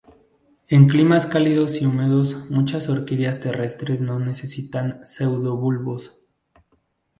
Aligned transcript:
En 0.67 0.87
climas 0.87 1.27
cálidos 1.27 1.79
y 1.79 1.85
húmedos 1.85 2.49
muchas 2.49 2.89
orquídeas 2.89 3.39
terrestres 3.39 4.01
no 4.01 4.17
necesitan 4.19 4.99
pseudobulbos. 5.05 6.23